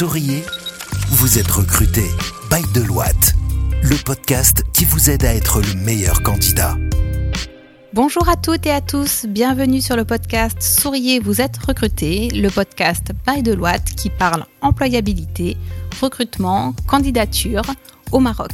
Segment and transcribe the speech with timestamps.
[0.00, 0.42] souriez
[1.10, 2.04] Vous êtes recruté
[2.50, 3.34] by Deloitte,
[3.82, 6.78] le podcast qui vous aide à être le meilleur candidat.
[7.92, 12.48] Bonjour à toutes et à tous, bienvenue sur le podcast Souriez, vous êtes recruté, le
[12.48, 15.58] podcast by Deloitte qui parle employabilité,
[16.00, 17.64] recrutement, candidature
[18.10, 18.52] au Maroc.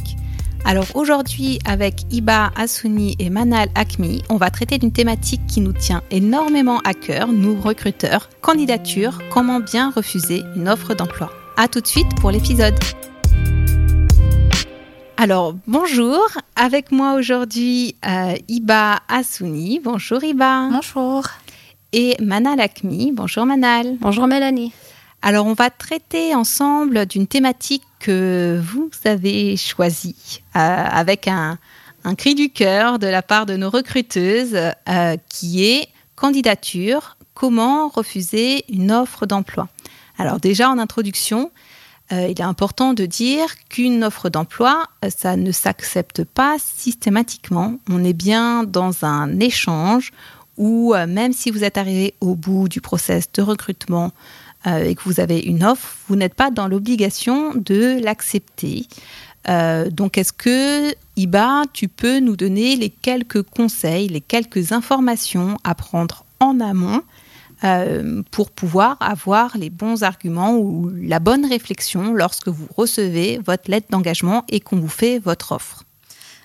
[0.65, 5.71] Alors aujourd'hui, avec Iba Assouni et Manal Akmi, on va traiter d'une thématique qui nous
[5.71, 11.31] tient énormément à cœur, nous recruteurs, candidature, comment bien refuser une offre d'emploi?
[11.59, 12.75] A tout de suite pour l'épisode.
[15.17, 16.21] Alors bonjour,
[16.55, 19.79] avec moi aujourd'hui euh, Iba Assouni.
[19.83, 20.69] Bonjour Iba.
[20.71, 21.23] Bonjour.
[21.93, 23.11] Et Manal Akmi.
[23.11, 23.97] Bonjour Manal.
[23.99, 24.71] Bonjour Mélanie.
[25.23, 31.57] Alors, on va traiter ensemble d'une thématique que vous avez choisie euh, avec un,
[32.19, 34.55] cri du cœur de la part de nos recruteuses
[34.87, 39.67] euh, qui est candidature, comment refuser une offre d'emploi.
[40.17, 41.51] Alors déjà en introduction,
[42.11, 47.79] euh, il est important de dire qu'une offre d'emploi, ça ne s'accepte pas systématiquement.
[47.89, 50.11] On est bien dans un échange
[50.57, 54.11] où même si vous êtes arrivé au bout du process de recrutement,
[54.65, 58.87] euh, et que vous avez une offre, vous n'êtes pas dans l'obligation de l'accepter.
[59.47, 65.57] Euh, donc, est-ce que, Iba, tu peux nous donner les quelques conseils, les quelques informations
[65.63, 67.01] à prendre en amont
[67.63, 73.71] euh, pour pouvoir avoir les bons arguments ou la bonne réflexion lorsque vous recevez votre
[73.71, 75.86] lettre d'engagement et qu'on vous fait votre offre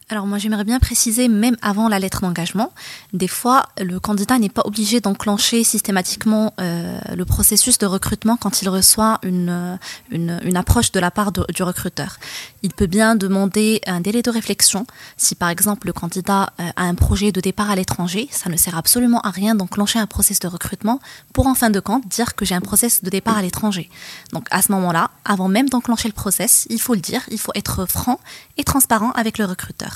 [0.08, 2.72] alors moi j'aimerais bien préciser, même avant la lettre d'engagement,
[3.12, 8.62] des fois le candidat n'est pas obligé d'enclencher systématiquement euh, le processus de recrutement quand
[8.62, 9.78] il reçoit une,
[10.12, 12.18] euh, approche de la part du recruteur.
[12.62, 14.86] Il peut bien demander un délai de réflexion.
[15.16, 18.56] Si par exemple le candidat euh, a un projet de départ à l'étranger, ça ne
[18.56, 21.00] sert absolument à rien d'enclencher un processus de recrutement
[21.32, 23.88] pour en fin de compte dire que j'ai un process de départ à l'étranger.
[24.32, 27.52] Donc à ce moment-là, avant même d'enclencher le process, il faut le dire, il faut
[27.54, 28.20] être franc
[28.56, 29.91] et transparent avec le recruteur.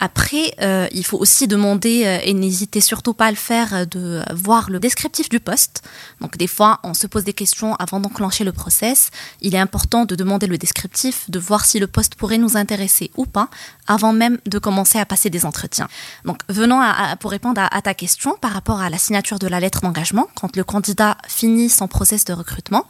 [0.00, 3.84] Après, euh, il faut aussi demander, euh, et n'hésitez surtout pas à le faire, euh,
[3.84, 5.82] de voir le descriptif du poste.
[6.20, 9.10] Donc des fois, on se pose des questions avant d'enclencher le process.
[9.40, 13.12] Il est important de demander le descriptif, de voir si le poste pourrait nous intéresser
[13.16, 13.48] ou pas,
[13.86, 15.88] avant même de commencer à passer des entretiens.
[16.24, 19.46] Donc venons à, pour répondre à, à, ta question par rapport à la signature de
[19.46, 22.84] la lettre d'engagement, quand le candidat finit son process de recrutement,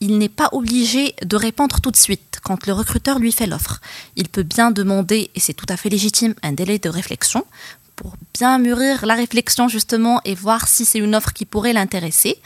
[0.00, 3.80] il n'est pas obligé de répondre tout de suite quand le recruteur lui fait l'offre.
[4.16, 7.44] Il peut bien demander, et c'est tout à fait légitime, un délai de réflexion
[7.96, 12.40] pour bien mûrir la réflexion justement et voir si c'est une offre qui pourrait l'intéresser.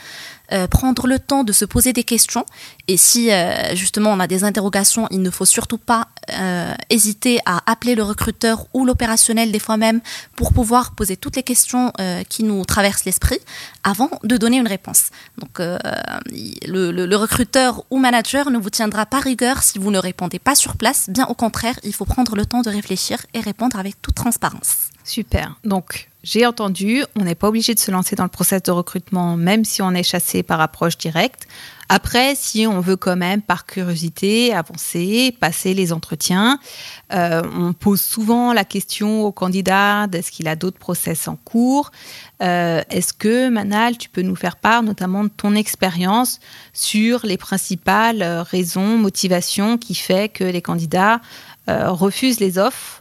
[0.51, 2.47] Euh, prendre le temps de se poser des questions.
[2.87, 7.39] Et si euh, justement on a des interrogations, il ne faut surtout pas euh, hésiter
[7.45, 10.01] à appeler le recruteur ou l'opérationnel des fois même
[10.37, 11.93] pour pouvoir poser toutes les questions
[12.29, 13.39] qui nous traversent l'esprit
[13.83, 15.11] avant de donner une réponse.
[15.39, 20.39] Donc le, le, recruteur ou manager ne vous tiendra pas rigueur si vous ne répondez
[20.39, 21.11] pas sur place.
[21.11, 24.91] Bien au contraire, il faut prendre le temps de réfléchir et répondre avec toute transparence.
[25.09, 25.57] Super.
[25.65, 29.39] Donc, j'ai entendu, on n'est pas obligé de se lancer dans le process de recrutement,
[29.39, 31.49] même si on est chassé par approche directe.
[31.89, 36.59] Après, si on veut quand même, par curiosité, avancer, passer les entretiens,
[37.15, 41.91] euh, on pose souvent la question au candidat est-ce qu'il a d'autres process en cours
[42.43, 46.39] euh, Est-ce que, Manal, tu peux nous faire part notamment de ton expérience
[46.75, 51.23] sur les principales raisons, motivations qui fait que les candidats
[51.69, 52.98] euh, refusent les offres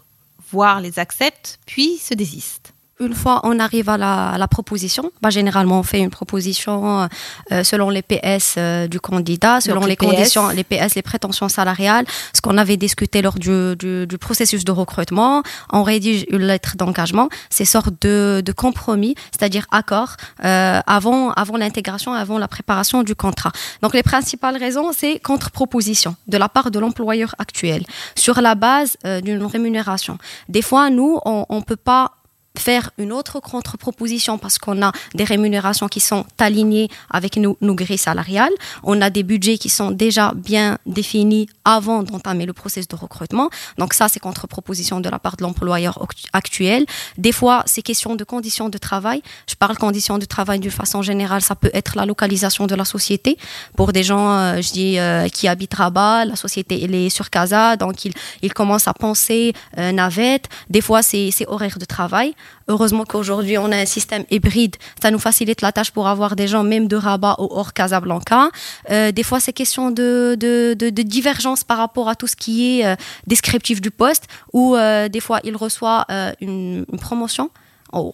[0.51, 2.73] voire les acceptent, puis se désistent.
[2.99, 7.07] Une fois on arrive à la, proposition, bah, généralement on fait une proposition
[7.51, 12.05] euh, selon les PS euh, du candidat, selon les, conditions, les PS, les prétentions salariales,
[12.33, 15.43] ce qu'on avait discuté lors du, du, processus de recrutement.
[15.71, 21.57] On rédige une lettre d'engagement, c'est sorte de, de compromis, c'est-à-dire accord euh, avant, avant
[21.57, 23.51] l'intégration, avant la préparation du contrat.
[23.83, 27.83] Donc les principales raisons, c'est contre-proposition de la part de l'employeur actuel
[28.15, 30.17] sur la base d'une rémunération.
[30.49, 32.16] Des fois, nous, on ne peut pas
[32.59, 37.75] faire une autre contre-proposition parce qu'on a des rémunérations qui sont alignées avec nos, nos,
[37.75, 42.87] grilles salariales, on a des budgets qui sont déjà bien définis avant d'entamer le processus
[42.87, 43.49] de recrutement.
[43.77, 45.99] Donc ça, c'est contre-proposition de la part de l'employeur
[46.31, 46.85] actuel.
[47.17, 49.21] Des fois, c'est question de conditions de travail.
[49.49, 52.85] Je parle conditions de travail d'une façon générale, ça peut être la localisation de la
[52.85, 53.37] société.
[53.75, 57.29] Pour des gens, euh, je dis, euh, qui habitent là-bas, la société elle est sur
[57.29, 60.45] Casa, donc ils, ils commencent à penser euh, navette.
[60.69, 62.33] Des fois, c'est horaire de travail.
[62.69, 64.75] Heureusement qu'aujourd'hui, on a un système hybride.
[65.01, 68.49] Ça nous facilite la tâche pour avoir des gens même de Rabat ou hors Casablanca.
[68.89, 72.85] Des fois, c'est question de, de, de, divergence par rapport à tout ce qui est
[72.85, 72.95] euh,
[73.25, 77.49] descriptif du poste, où euh, des fois, il reçoit euh, une, promotion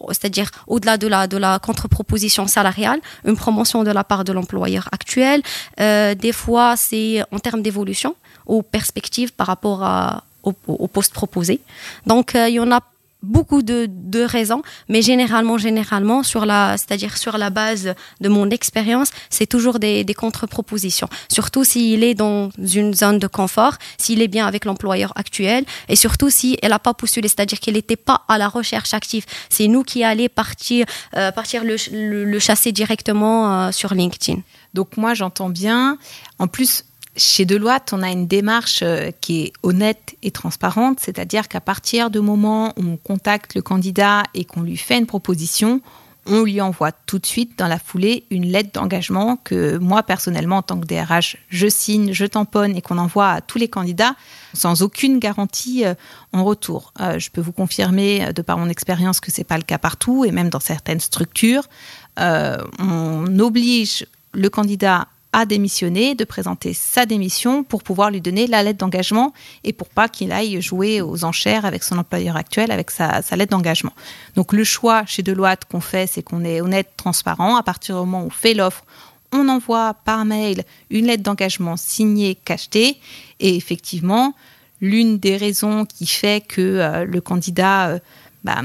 [0.10, 5.42] c'est-à-dire au-delà de la, contre-proposition salariale, une promotion de la part de l'employeur actuel.
[5.80, 9.82] Des fois, c'est en termes d'évolution ou perspective par rapport
[10.44, 11.60] au, au poste proposé.
[12.06, 12.82] Donc, il y en a
[13.24, 18.50] beaucoup de, de, raisons, mais généralement, généralement, sur la, c'est-à-dire sur la base de mon
[18.50, 21.08] expérience, c'est toujours des, contre-propositions.
[21.30, 25.96] Surtout s'il est dans une zone de confort, s'il est bien avec l'employeur actuel, et
[25.96, 29.26] surtout si elle n'a pas postulé, c'est-à-dire qu'elle n'était pas à la recherche active.
[29.50, 30.86] C'est nous qui allons partir,
[31.16, 31.78] euh, partir le,
[32.26, 34.42] le, chasser directement euh, sur LinkedIn.
[34.74, 35.98] Donc moi, j'entends bien.
[36.40, 36.84] En plus,
[37.16, 42.10] chez Deloitte, on a une démarche euh, qui est honnête et transparente, c'est-à-dire qu'à partir
[42.10, 45.82] du moment où on contacte le candidat et qu'on lui fait une proposition,
[46.26, 50.58] on lui envoie tout de suite dans la foulée une lettre d'engagement que moi personnellement
[50.58, 54.16] en tant que DRH je signe, je tamponne et qu'on envoie à tous les candidats
[54.54, 55.94] sans aucune garantie euh,
[56.32, 56.94] en retour.
[57.00, 60.26] Euh, je peux vous confirmer de par mon expérience que c'est pas le cas partout
[60.26, 61.68] et même dans certaines structures,
[62.18, 68.62] on oblige le candidat à démissionner, de présenter sa démission pour pouvoir lui donner la
[68.64, 69.34] lettre d'engagement
[69.64, 73.52] et pour pas qu'il aille jouer aux enchères avec son employeur actuel avec sa, lettre
[73.52, 73.94] d'engagement.
[74.36, 77.56] Donc le choix chez Deloitte qu'on fait, c'est qu'on est honnête, transparent.
[77.56, 78.86] À partir du moment où on fait l'offre,
[79.32, 82.98] on envoie par mail une lettre d'engagement signée, cachetée.
[83.40, 84.36] Et effectivement,
[84.80, 88.00] l'une des raisons qui fait que euh, le candidat euh,
[88.44, 88.62] bah,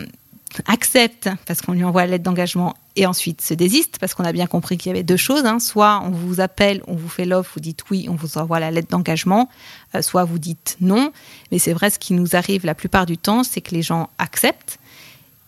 [0.66, 4.32] accepte, parce qu'on lui envoie la lettre d'engagement, et ensuite se désiste, parce qu'on a
[4.32, 5.44] bien compris qu'il y avait deux choses.
[5.44, 5.58] Hein.
[5.58, 8.70] Soit on vous appelle, on vous fait l'offre, vous dites oui, on vous envoie la
[8.70, 9.48] lettre d'engagement,
[9.94, 11.12] euh, soit vous dites non.
[11.52, 14.10] Mais c'est vrai, ce qui nous arrive la plupart du temps, c'est que les gens
[14.18, 14.78] acceptent,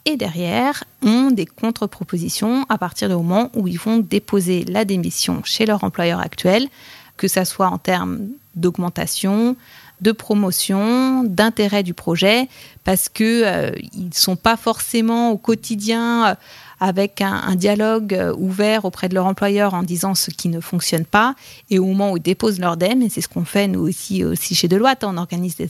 [0.07, 5.43] et derrière ont des contre-propositions à partir du moment où ils vont déposer la démission
[5.45, 6.69] chez leur employeur actuel,
[7.17, 9.57] que ça soit en termes d'augmentation,
[10.01, 12.49] de promotion, d'intérêt du projet,
[12.85, 16.35] parce que euh, ils sont pas forcément au quotidien euh,
[16.81, 21.05] avec un, dialogue euh, ouvert auprès de leur employeur en disant ce qui ne fonctionne
[21.05, 21.35] pas.
[21.69, 24.25] Et au moment où ils déposent leur DEM, et c'est ce qu'on fait nous aussi,
[24.25, 25.69] aussi chez Deloitte, on organise des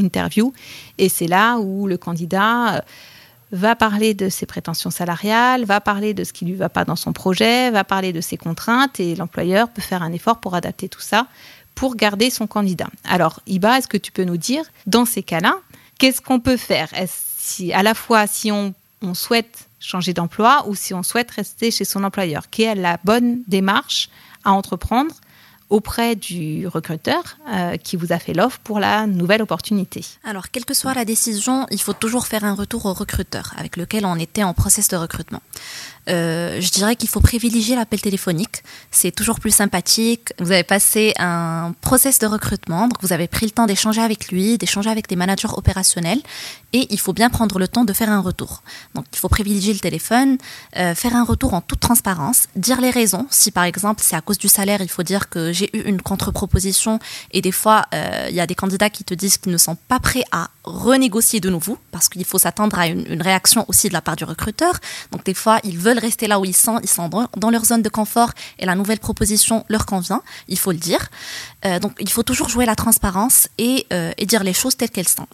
[0.00, 0.52] interviews,
[0.98, 2.82] et c'est là où le candidat
[3.52, 6.96] va parler de ses prétentions salariales, va parler de ce qui lui va pas dans
[6.96, 10.88] son projet, va parler de ses contraintes, et l'employeur peut faire un effort pour adapter
[10.88, 11.26] tout ça
[11.74, 12.88] pour garder son candidat.
[13.04, 15.56] Alors, Iba, est-ce que tu peux nous dire, dans ces cas-là,
[15.98, 16.88] qu'est-ce qu'on peut faire?
[17.06, 18.74] Si, À la fois, si on,
[19.14, 23.42] souhaite changer d'emploi ou si on souhaite rester chez son employeur, quelle est la bonne
[23.48, 24.10] démarche
[24.44, 25.14] à entreprendre
[25.72, 30.04] auprès du recruteur euh, qui vous a fait l'offre pour la nouvelle opportunité?
[30.22, 33.76] Alors, quelle que soit la décision, il faut toujours faire un retour au recruteur avec
[33.76, 35.42] lequel on était en process de recrutement.
[36.08, 38.62] Euh, je dirais qu'il faut privilégier l'appel téléphonique.
[38.90, 40.32] C'est toujours plus sympathique.
[40.38, 44.32] Vous avez passé un process de recrutement, donc vous avez pris le temps d'échanger avec
[44.32, 46.20] lui, d'échanger avec des managers opérationnels,
[46.72, 48.62] et il faut bien prendre le temps de faire un retour.
[48.94, 50.38] Donc il faut privilégier le téléphone,
[50.76, 53.26] euh, faire un retour en toute transparence, dire les raisons.
[53.30, 56.02] Si par exemple c'est à cause du salaire, il faut dire que j'ai eu une
[56.02, 56.98] contre-proposition,
[57.30, 59.76] et des fois euh, il y a des candidats qui te disent qu'ils ne sont
[59.76, 63.88] pas prêts à renégocier de nouveau, parce qu'il faut s'attendre à une, une réaction aussi
[63.88, 64.74] de la part du recruteur.
[65.10, 67.82] Donc des fois ils veulent rester là où ils sont, ils sont dans, leur zone
[67.82, 71.08] de confort et la nouvelle proposition leur convient, il faut le dire.
[71.64, 74.90] Euh, donc il faut toujours jouer la transparence et, euh, et dire les choses telles
[74.90, 75.26] qu'elles sont.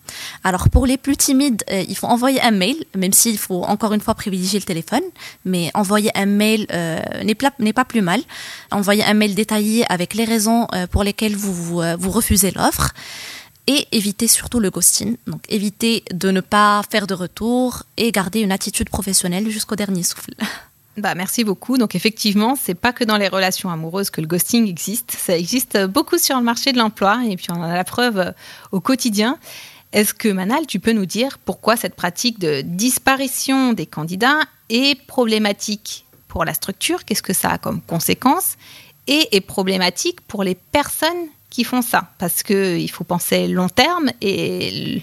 [0.44, 3.92] Alors pour les plus timides, euh, il faut envoyer un mail, même s'il faut encore
[3.92, 5.02] une fois privilégier le téléphone,
[5.44, 6.66] mais envoyer un mail
[7.22, 8.20] n'est pas, pas plus mal.
[8.70, 12.93] Envoyer un mail détaillé avec les raisons pour lesquelles vous, vous refusez l'offre
[13.69, 15.17] et éviter surtout le ghosting.
[15.29, 20.03] Donc éviter de ne pas faire de retour et garder une attitude professionnelle jusqu'au dernier
[20.03, 20.34] souffle.
[20.96, 21.79] Bah, merci beaucoup.
[21.79, 25.13] Donc effectivement, c'est pas que dans les relations amoureuses que le ghosting existe.
[25.13, 28.19] Ça existe beaucoup sur le marché de l'emploi et puis on en a la preuve
[28.19, 28.32] euh,
[28.72, 29.39] au quotidien.
[29.93, 35.01] Est-ce que Manal, tu peux nous dire pourquoi cette pratique de disparition des candidats est
[35.06, 37.05] problématique pour la structure?
[37.05, 38.56] Qu'est-ce que ça a comme conséquence
[39.06, 44.10] Et est problématique pour les personnes qui font ça parce qu'il faut penser long terme
[44.20, 45.02] et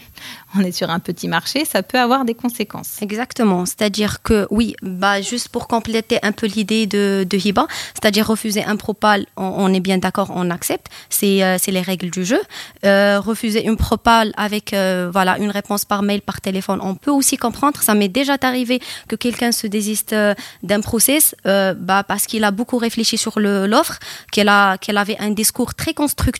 [0.57, 3.01] on est sur un petit marché, ça peut avoir des conséquences.
[3.01, 8.27] Exactement, c'est-à-dire que oui, bah juste pour compléter un peu l'idée de, de Hiba, c'est-à-dire
[8.27, 12.39] refuser un propal, on, est bien d'accord, on accepte, c'est euh, les règles du jeu.
[12.85, 17.11] Euh, refuser une propal avec euh, voilà une réponse par mail, par téléphone, on peut
[17.11, 17.81] aussi comprendre.
[17.81, 20.15] Ça m'est déjà arrivé que quelqu'un se désiste
[20.63, 23.99] d'un process bah, parce qu'il a beaucoup réfléchi sur l'offre,
[24.31, 26.34] qu'elle qu'elle avait un discours très constructif,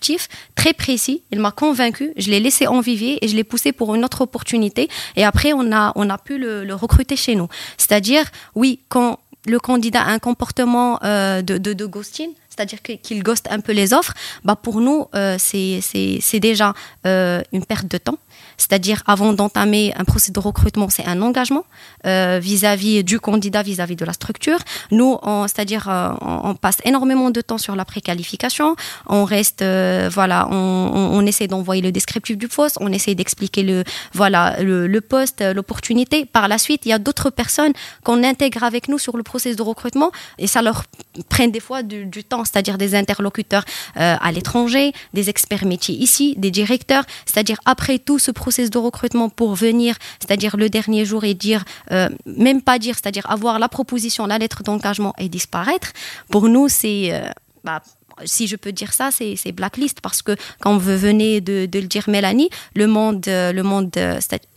[0.55, 1.23] très précis.
[1.31, 4.21] Il m'a convaincu, je l'ai laissé en vivier et je l'ai poussé pour une autre
[4.21, 4.89] opportunité.
[5.15, 7.47] Et après, on a, on a pu le, recruter chez nous.
[7.77, 13.59] C'est-à-dire, oui, quand le candidat a un comportement euh, de, ghosting, c'est-à-dire qu'il ghoste un
[13.59, 16.73] peu les offres, bah pour nous, euh, c'est déjà
[17.05, 18.17] euh, une perte de temps.
[18.57, 21.65] C'est-à-dire, avant d'entamer un processus de recrutement, c'est un engagement
[22.05, 24.59] euh, vis-à-vis du candidat, vis-à-vis de la structure.
[24.91, 25.87] Nous, c'est-à-dire,
[26.21, 28.75] on, passe énormément de temps sur la préqualification.
[29.07, 33.83] On reste, voilà, on, essaie d'envoyer le descriptif du poste, on essaie d'expliquer le,
[34.13, 36.25] voilà, le, poste, l'opportunité.
[36.25, 39.57] Par la suite, il y a d'autres personnes qu'on intègre avec nous sur le processus
[39.57, 40.83] de recrutement et ça leur
[41.29, 43.65] prend des fois du, du temps c'est-à-dire des interlocuteurs
[43.97, 48.77] euh, à l'étranger, des experts métiers ici, des directeurs, c'est-à-dire après tout ce processus de
[48.77, 53.59] recrutement pour venir, c'est-à-dire le dernier jour et dire, euh, même pas dire, c'est-à-dire avoir
[53.59, 55.91] la proposition, la lettre d'engagement et disparaître,
[56.29, 57.13] pour nous, c'est...
[57.13, 57.29] Euh,
[57.63, 57.81] bah,
[58.23, 62.05] si je peux dire ça, c'est blacklist parce que quand vous venez de, le dire,
[62.07, 63.91] Mélanie, le monde, le monde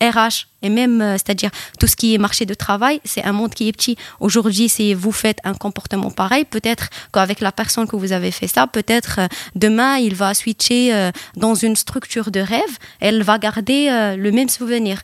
[0.00, 3.54] RH et même, euh, c'est-à-dire tout ce qui est marché de travail, c'est un monde
[3.54, 3.96] qui est petit.
[4.20, 8.48] Aujourd'hui, si vous faites un comportement pareil, peut-être qu'avec la personne que vous avez fait
[8.48, 12.62] ça, peut-être euh, demain, il va switcher euh, dans une structure de rêve,
[13.00, 15.02] elle va garder le même souvenir.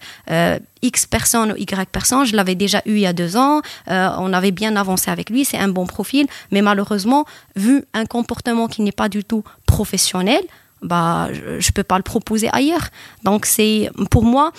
[0.82, 4.32] X personne ou Y personne, je l'avais déjà eu il y a deux ans, on
[4.32, 7.24] avait bien avancé avec lui, c'est un bon profil, mais malheureusement,
[7.56, 10.42] vu un comportement qui n'est pas du tout professionnel,
[10.82, 12.88] bah, je ne peux pas le proposer ailleurs.
[13.24, 14.52] Donc, c'est pour moi,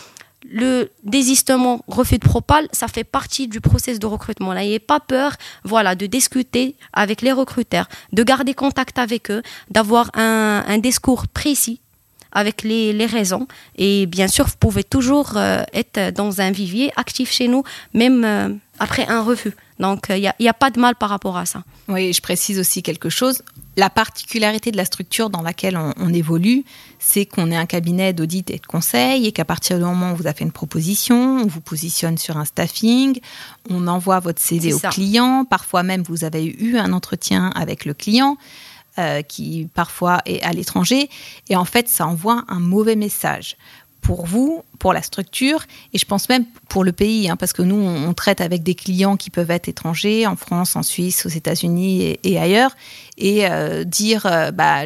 [0.51, 4.53] le désistement, refus de propal, ça fait partie du processus de recrutement.
[4.53, 10.11] N'ayez pas peur, voilà, de discuter avec les recruteurs, de garder contact avec eux, d'avoir
[10.13, 11.79] un, discours précis
[12.31, 13.47] avec les, raisons.
[13.77, 17.63] Et bien sûr, vous pouvez toujours euh, être dans un vivier actif chez nous,
[17.93, 18.49] même euh,
[18.79, 19.53] après un refus.
[19.79, 21.63] Donc, il n'y a, pas de mal par rapport à ça.
[21.87, 23.41] Oui, je précise aussi quelque chose.
[23.77, 26.63] La particularité de la structure dans laquelle on, évolue,
[26.97, 30.11] c'est qu'on est un cabinet d'audit et de conseil et qu'à partir du moment où
[30.11, 33.19] on vous a fait une proposition, on vous positionne sur un staffing,
[33.69, 37.93] on envoie votre CV au client, parfois même vous avez eu un entretien avec le
[37.93, 38.37] client.
[38.97, 41.09] Euh, qui parfois est à l'étranger,
[41.49, 43.57] et en fait ça envoie un mauvais message
[44.05, 47.63] pour vous, pour la structure, et je pense même pour le pays, hein, parce que
[47.63, 51.29] nous, on, traite avec des clients qui peuvent être étrangers, en France, en Suisse, aux
[51.29, 52.75] États-Unis et, ailleurs,
[53.17, 54.83] et euh, dire, euh, bah,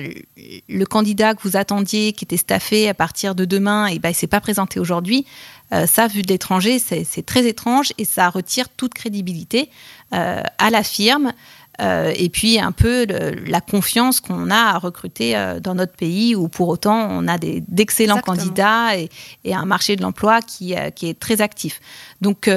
[0.70, 4.16] le candidat que vous attendiez, qui était staffé à partir de demain, et bah, il
[4.16, 5.26] s'est pas présenté aujourd'hui.
[5.74, 9.70] Euh, ça, vu de l'étranger, c'est très étrange et ça retire toute crédibilité
[10.12, 11.34] à la firme.
[11.80, 13.06] Euh, et puis un peu
[13.46, 17.38] la confiance qu'on a à recruter euh, dans notre pays où pour autant on a
[17.38, 19.10] d'excellents candidats et,
[19.54, 21.80] un marché de l'emploi qui, euh, qui, est très actif.
[22.22, 22.50] Donc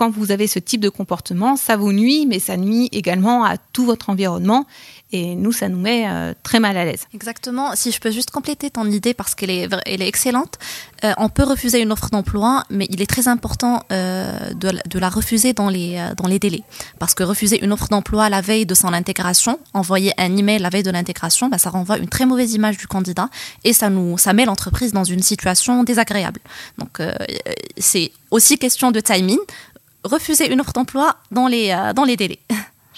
[0.00, 3.58] quand vous avez ce type de comportement, ça vous nuit, mais ça nuit également à
[3.58, 4.64] tout votre environnement.
[5.12, 7.06] Et nous, ça nous met euh, très mal à l'aise.
[7.12, 7.72] Exactement.
[7.74, 10.58] Si je peux juste compléter ton idée parce qu'elle est, elle est excellente,
[11.04, 15.08] euh, on peut refuser une offre d'emploi, mais il est très important euh, de, la
[15.10, 16.00] refuser dans les,
[16.40, 16.62] délais.
[16.98, 20.70] Parce que refuser une offre d'emploi la veille de son intégration, envoyer un email la
[20.70, 23.28] veille de l'intégration, bah, ça renvoie une très mauvaise image du candidat
[23.64, 26.40] et ça, nous, ça met l'entreprise dans une situation désagréable.
[26.78, 27.02] Donc,
[27.76, 29.38] c'est aussi question de timing.
[30.04, 32.40] Refuser une offre d'emploi dans les, dans les délais.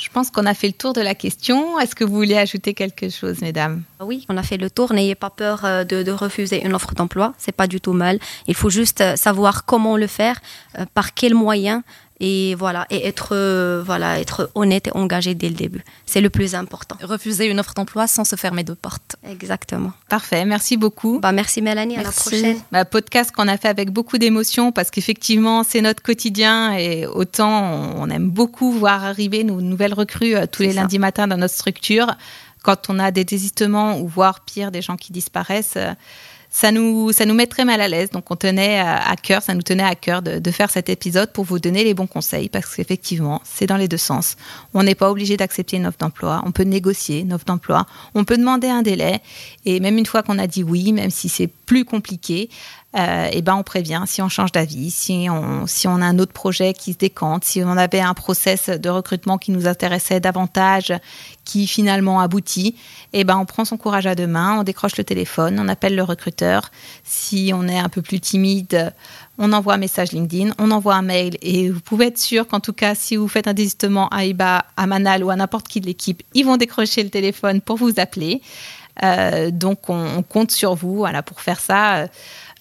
[0.03, 1.79] Je pense qu'on a fait le tour de la question.
[1.79, 3.83] Est-ce que vous voulez ajouter quelque chose, mesdames?
[4.01, 4.93] Oui, on a fait le tour.
[4.93, 7.35] N'ayez pas peur euh, de, refuser une offre d'emploi.
[7.39, 8.19] C'est pas du tout mal.
[8.49, 10.41] Il faut juste euh, savoir comment le faire,
[10.77, 11.83] euh, par quels moyens
[12.23, 15.85] et voilà et être euh, voilà être honnête et engagé dès le début.
[16.07, 16.97] C'est le plus important.
[17.03, 19.17] Refuser une offre d'emploi sans se fermer de porte.
[19.29, 19.93] Exactement.
[20.09, 21.19] Parfait merci beaucoup.
[21.19, 22.59] Bah merci Mélanie à la prochaine.
[22.71, 27.93] Bah, podcast qu'on a fait avec beaucoup d'émotion parce qu'effectivement c'est notre quotidien et autant
[27.97, 31.55] on aime beaucoup voir arriver nos nouvelles recrues euh, tous les lundis matins dans notre
[31.55, 32.07] structure.
[32.63, 35.93] Quand on a des désistements ou voire pire des gens qui disparaissent euh,
[36.55, 38.11] ça nous, ça nous met mal à l'aise.
[38.11, 41.45] Donc on tenait à cœur, ça nous tenait à cœur de, faire cet épisode pour
[41.45, 44.37] vous donner les bons conseils parce qu'effectivement, c'est dans les deux sens.
[44.75, 46.43] On n'est pas obligé d'accepter une offre d'emploi.
[46.45, 47.87] On peut négocier une offre d'emploi.
[48.15, 49.21] On peut demander un délai.
[49.65, 52.51] Et même une fois qu'on a dit oui, même si c'est plus compliqué,
[52.95, 56.19] euh, et ben on prévient si on change d'avis, si on, si on a un
[56.19, 60.21] autre projet qui se décante, si on avait un process de recrutement qui nous intéressait
[60.21, 60.93] davantage,
[61.47, 62.77] qui finalement aboutit,
[63.15, 65.97] et ben on prend son courage à deux mains, on décroche le téléphone, on appelle
[65.97, 66.42] le recruteur.
[67.05, 68.93] Si on est un peu plus timide,
[69.39, 72.61] on envoie un message LinkedIn, on envoie un mail et vous pouvez être sûr qu'en
[72.61, 75.81] tout cas, si vous faites un désistement à IBA, à Manal ou à n'importe qui
[75.81, 78.43] de l'équipe, ils vont décrocher le téléphone pour vous appeler.
[79.03, 81.97] Euh, donc on, compte sur vous voilà, pour faire ça.
[81.97, 82.07] Euh,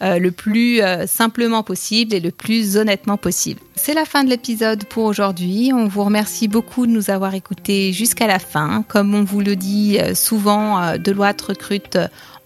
[0.01, 3.61] euh, le plus simplement possible et le plus honnêtement possible.
[3.75, 5.71] C'est la fin de l'épisode pour aujourd'hui.
[5.75, 8.83] On vous remercie beaucoup de nous avoir écoutés jusqu'à la fin.
[8.87, 11.99] Comme on vous le dit souvent, Deloitte recrute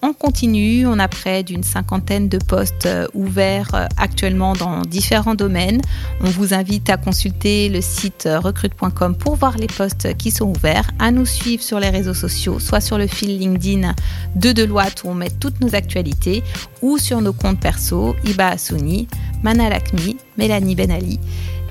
[0.05, 0.85] en continu.
[0.85, 5.81] On a près d'une cinquantaine de postes euh, ouverts euh, actuellement dans différents domaines.
[6.21, 10.89] On vous invite à consulter le site recrute.com pour voir les postes qui sont ouverts,
[10.99, 13.93] à nous suivre sur les réseaux sociaux, soit sur le fil LinkedIn
[14.35, 16.43] de Deloitte où on met toutes nos actualités,
[16.81, 19.07] ou sur nos comptes perso, Iba Assouni,
[19.43, 21.19] Mana Lakmi, Mélanie Benali.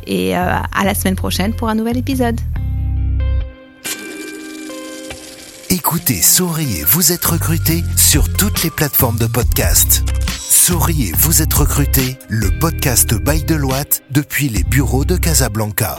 [0.07, 2.39] Et à la semaine prochaine pour un nouvel épisode.
[5.87, 10.03] Écoutez Souriez, vous êtes recruté sur toutes les plateformes de podcast.
[10.31, 15.99] Souriez, vous êtes recruté, le podcast by Deloitte depuis les bureaux de Casablanca.